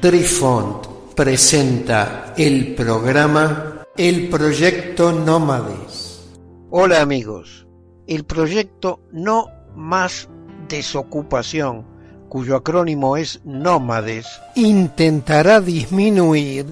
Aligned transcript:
Trifont 0.00 0.86
presenta 1.14 2.32
el 2.34 2.74
programa 2.74 3.84
El 3.98 4.30
Proyecto 4.30 5.12
Nómades. 5.12 6.26
Hola 6.70 7.02
amigos, 7.02 7.66
el 8.06 8.24
proyecto 8.24 9.00
No 9.12 9.48
Más 9.76 10.30
Desocupación, 10.70 11.84
cuyo 12.30 12.56
acrónimo 12.56 13.18
es 13.18 13.42
Nómades, 13.44 14.26
intentará 14.54 15.60
disminuir 15.60 16.64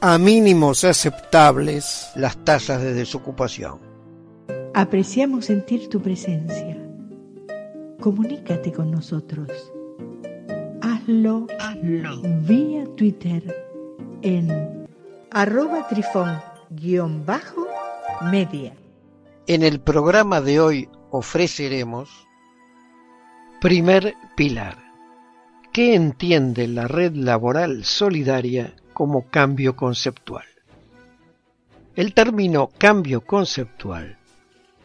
a 0.00 0.18
mínimos 0.18 0.82
aceptables 0.82 2.08
las 2.16 2.36
tasas 2.38 2.82
de 2.82 2.94
desocupación. 2.94 3.78
Apreciamos 4.74 5.44
sentir 5.44 5.88
tu 5.88 6.02
presencia. 6.02 6.76
Comunícate 8.00 8.72
con 8.72 8.90
nosotros. 8.90 9.72
Hazlo, 11.02 11.48
vía 12.46 12.86
Twitter 12.96 13.42
en 14.22 14.86
arroba 15.32 15.88
trifón-media. 15.88 18.72
En 19.48 19.64
el 19.64 19.80
programa 19.80 20.40
de 20.40 20.60
hoy 20.60 20.88
ofreceremos 21.10 22.28
Primer 23.60 24.14
pilar. 24.36 24.78
¿Qué 25.72 25.96
entiende 25.96 26.68
la 26.68 26.86
red 26.86 27.16
laboral 27.16 27.84
solidaria 27.84 28.76
como 28.92 29.28
cambio 29.28 29.74
conceptual? 29.74 30.46
El 31.96 32.14
término 32.14 32.70
cambio 32.78 33.22
conceptual 33.22 34.18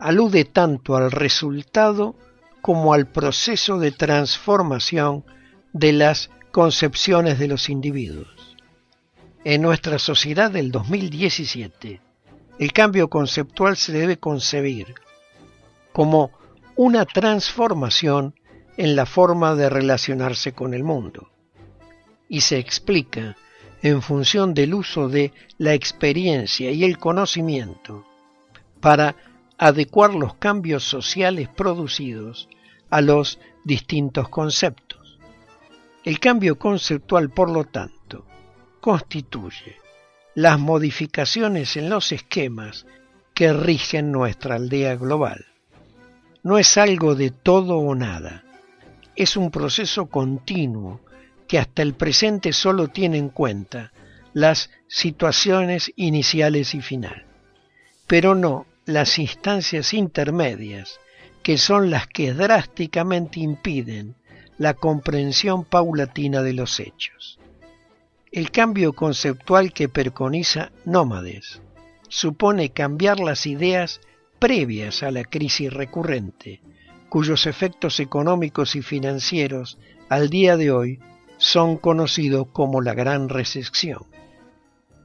alude 0.00 0.44
tanto 0.44 0.96
al 0.96 1.12
resultado 1.12 2.16
como 2.62 2.94
al 2.94 3.06
proceso 3.06 3.78
de 3.78 3.92
transformación 3.92 5.22
de 5.72 5.92
las 5.92 6.30
concepciones 6.52 7.38
de 7.38 7.48
los 7.48 7.68
individuos. 7.68 8.56
En 9.44 9.62
nuestra 9.62 9.98
sociedad 9.98 10.50
del 10.50 10.70
2017, 10.70 12.00
el 12.58 12.72
cambio 12.72 13.08
conceptual 13.08 13.76
se 13.76 13.92
debe 13.92 14.18
concebir 14.18 14.94
como 15.92 16.30
una 16.76 17.04
transformación 17.06 18.34
en 18.76 18.96
la 18.96 19.06
forma 19.06 19.54
de 19.54 19.70
relacionarse 19.70 20.52
con 20.52 20.74
el 20.74 20.84
mundo 20.84 21.30
y 22.28 22.42
se 22.42 22.58
explica 22.58 23.36
en 23.82 24.02
función 24.02 24.54
del 24.54 24.74
uso 24.74 25.08
de 25.08 25.32
la 25.58 25.74
experiencia 25.74 26.70
y 26.70 26.84
el 26.84 26.98
conocimiento 26.98 28.04
para 28.80 29.16
adecuar 29.58 30.14
los 30.14 30.34
cambios 30.34 30.84
sociales 30.84 31.48
producidos 31.48 32.48
a 32.88 33.00
los 33.00 33.38
distintos 33.64 34.28
conceptos. 34.28 34.89
El 36.04 36.18
cambio 36.18 36.58
conceptual, 36.58 37.30
por 37.30 37.50
lo 37.50 37.64
tanto, 37.64 38.24
constituye 38.80 39.76
las 40.34 40.58
modificaciones 40.58 41.76
en 41.76 41.90
los 41.90 42.12
esquemas 42.12 42.86
que 43.34 43.52
rigen 43.52 44.10
nuestra 44.10 44.54
aldea 44.54 44.96
global. 44.96 45.46
No 46.42 46.56
es 46.58 46.78
algo 46.78 47.14
de 47.14 47.30
todo 47.30 47.76
o 47.76 47.94
nada, 47.94 48.44
es 49.14 49.36
un 49.36 49.50
proceso 49.50 50.06
continuo 50.06 51.02
que 51.46 51.58
hasta 51.58 51.82
el 51.82 51.94
presente 51.94 52.54
solo 52.54 52.88
tiene 52.88 53.18
en 53.18 53.28
cuenta 53.28 53.92
las 54.32 54.70
situaciones 54.88 55.92
iniciales 55.96 56.74
y 56.74 56.80
final, 56.80 57.26
pero 58.06 58.34
no 58.34 58.66
las 58.86 59.18
instancias 59.18 59.92
intermedias, 59.92 60.98
que 61.42 61.58
son 61.58 61.90
las 61.90 62.06
que 62.06 62.32
drásticamente 62.32 63.40
impiden 63.40 64.16
la 64.60 64.74
comprensión 64.74 65.64
paulatina 65.64 66.42
de 66.42 66.52
los 66.52 66.80
hechos. 66.80 67.38
El 68.30 68.50
cambio 68.50 68.92
conceptual 68.92 69.72
que 69.72 69.88
preconiza 69.88 70.70
Nómades 70.84 71.62
supone 72.10 72.68
cambiar 72.68 73.20
las 73.20 73.46
ideas 73.46 74.02
previas 74.38 75.02
a 75.02 75.12
la 75.12 75.24
crisis 75.24 75.72
recurrente, 75.72 76.60
cuyos 77.08 77.46
efectos 77.46 78.00
económicos 78.00 78.76
y 78.76 78.82
financieros 78.82 79.78
al 80.10 80.28
día 80.28 80.58
de 80.58 80.70
hoy 80.72 81.00
son 81.38 81.78
conocidos 81.78 82.48
como 82.52 82.82
la 82.82 82.92
gran 82.92 83.30
recesión. 83.30 84.04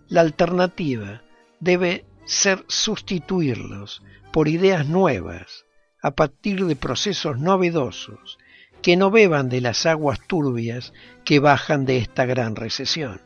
La 0.09 0.19
alternativa 0.19 1.21
debe 1.61 2.03
ser 2.25 2.65
sustituirlos 2.67 4.03
por 4.33 4.49
ideas 4.49 4.85
nuevas 4.85 5.63
a 6.01 6.11
partir 6.11 6.65
de 6.65 6.75
procesos 6.75 7.39
novedosos 7.39 8.37
que 8.85 8.97
no 8.97 9.09
beban 9.09 9.49
de 9.49 9.61
las 9.61 9.87
aguas 9.87 10.19
turbias 10.27 10.93
que 11.23 11.39
bajan 11.39 11.87
de 11.87 11.97
esta 11.97 12.25
gran 12.25 12.55
recesión. 12.55 13.19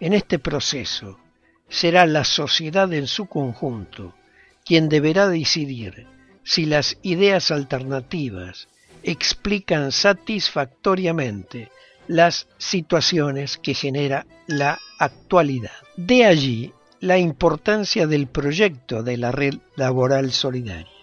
En 0.00 0.12
este 0.12 0.40
proceso 0.40 1.20
será 1.68 2.06
la 2.06 2.24
sociedad 2.24 2.92
en 2.92 3.06
su 3.06 3.26
conjunto 3.26 4.16
quien 4.64 4.88
deberá 4.88 5.28
decidir 5.28 6.08
si 6.42 6.66
las 6.66 6.98
ideas 7.02 7.52
alternativas 7.52 8.66
explican 9.04 9.92
satisfactoriamente 9.92 11.70
las 12.08 12.48
situaciones 12.58 13.58
que 13.58 13.74
genera 13.74 14.26
la 14.48 14.80
actualidad. 14.98 15.70
De 15.96 16.24
allí 16.24 16.72
la 16.98 17.16
importancia 17.16 18.08
del 18.08 18.26
proyecto 18.26 19.04
de 19.04 19.18
la 19.18 19.30
red 19.30 19.54
laboral 19.76 20.32
solidaria, 20.32 20.97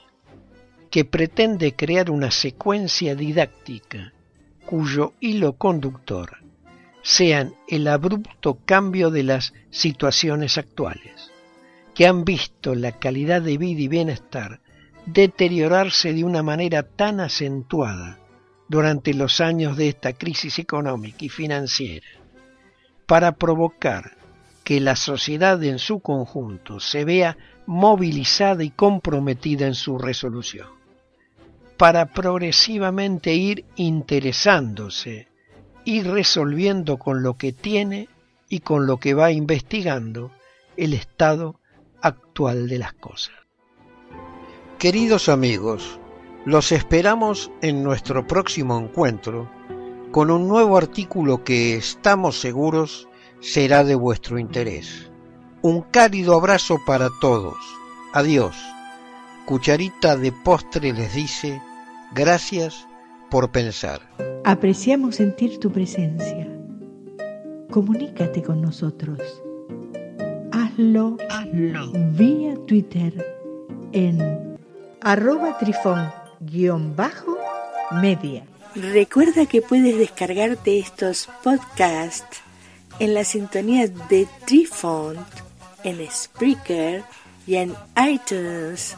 que 0.96 1.04
pretende 1.04 1.76
crear 1.76 2.10
una 2.10 2.32
secuencia 2.32 3.16
didáctica 3.16 4.14
cuyo 4.66 5.12
hilo 5.20 5.58
conductor 5.58 6.38
sean 7.02 7.54
el 7.68 7.90
abrupto 7.90 8.60
cambio 8.66 9.12
de 9.12 9.24
las 9.24 9.52
situaciones 9.72 10.58
actuales, 10.58 11.34
que 11.94 12.08
han 12.08 12.24
visto 12.24 12.76
la 12.76 12.94
calidad 12.94 13.42
de 13.42 13.58
vida 13.58 13.82
y 13.82 13.90
bienestar 13.90 14.62
deteriorarse 15.06 16.14
de 16.14 16.24
una 16.24 16.44
manera 16.44 16.84
tan 16.84 17.20
acentuada 17.20 18.18
durante 18.70 19.14
los 19.14 19.42
años 19.42 19.76
de 19.76 19.90
esta 19.90 20.14
crisis 20.14 20.60
económica 20.60 21.26
y 21.26 21.28
financiera, 21.28 22.08
para 23.06 23.34
provocar 23.34 24.16
que 24.64 24.80
la 24.80 24.96
sociedad 24.96 25.62
en 25.62 25.78
su 25.78 26.00
conjunto 26.00 26.80
se 26.80 27.04
vea 27.04 27.38
movilizada 27.66 28.64
y 28.64 28.70
comprometida 28.70 29.68
en 29.68 29.76
su 29.76 29.98
resolución, 29.98 30.75
para 31.78 32.08
progresivamente 32.08 33.34
ir 33.34 33.66
interesándose 33.76 35.28
y 35.84 36.02
resolviendo 36.02 36.98
con 36.98 37.24
lo 37.24 37.38
que 37.38 37.52
tiene 37.52 38.10
y 38.50 38.60
con 38.60 38.88
lo 38.88 38.98
que 38.98 39.14
va 39.14 39.32
investigando 39.32 40.32
el 40.78 40.94
estado 40.94 41.60
actual 42.02 42.68
de 42.68 42.80
las 42.80 42.94
cosas. 42.94 43.36
Queridos 44.80 45.30
amigos, 45.30 46.00
los 46.46 46.72
esperamos 46.72 47.52
en 47.62 47.84
nuestro 47.84 48.28
próximo 48.28 48.78
encuentro 48.78 49.50
con 50.12 50.32
un 50.32 50.48
nuevo 50.48 50.78
artículo 50.78 51.44
que 51.44 51.76
estamos 51.76 52.40
seguros 52.40 53.10
será 53.42 53.84
de 53.84 53.96
vuestro 53.96 54.40
interés. 54.40 55.12
Un 55.62 55.82
cálido 55.82 56.36
abrazo 56.36 56.78
para 56.86 57.10
todos. 57.20 57.58
Adiós. 58.14 58.75
Cucharita 59.46 60.18
de 60.18 60.32
postre 60.32 60.92
les 60.92 61.14
dice 61.14 61.62
gracias 62.16 62.88
por 63.30 63.52
pensar. 63.52 64.02
Apreciamos 64.44 65.18
sentir 65.18 65.60
tu 65.60 65.72
presencia. 65.72 66.48
Comunícate 67.70 68.42
con 68.42 68.64
nosotros. 68.64 69.20
Hazlo, 70.52 71.18
Hazlo. 71.30 71.92
vía 72.14 72.56
Twitter 72.66 73.38
en 73.92 74.58
arroba 75.02 75.60
trifón-media. 75.60 78.46
Recuerda 78.74 79.46
que 79.46 79.62
puedes 79.62 80.00
descargarte 80.00 80.80
estos 80.80 81.30
podcasts 81.44 82.42
en 82.98 83.14
la 83.14 83.24
sintonía 83.24 83.88
de 83.88 84.28
Trifont, 84.48 85.20
en 85.84 86.04
Spreaker 86.10 87.04
y 87.46 87.58
en 87.58 87.76
iTunes 87.96 88.98